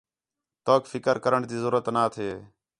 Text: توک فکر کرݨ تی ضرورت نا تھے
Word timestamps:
توک 0.65 0.83
فکر 0.91 1.15
کرݨ 1.23 1.41
تی 1.49 1.55
ضرورت 1.63 1.85
نا 1.95 2.03
تھے 2.13 2.29